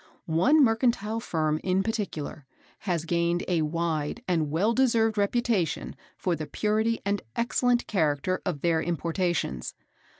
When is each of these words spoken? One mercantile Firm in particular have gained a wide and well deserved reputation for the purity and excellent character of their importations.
One 0.25 0.63
mercantile 0.63 1.19
Firm 1.19 1.59
in 1.63 1.83
particular 1.83 2.47
have 2.89 3.05
gained 3.05 3.43
a 3.47 3.61
wide 3.61 4.23
and 4.27 4.49
well 4.49 4.73
deserved 4.73 5.15
reputation 5.15 5.95
for 6.17 6.35
the 6.35 6.47
purity 6.47 6.99
and 7.05 7.21
excellent 7.35 7.85
character 7.85 8.41
of 8.43 8.61
their 8.61 8.81
importations. 8.81 9.75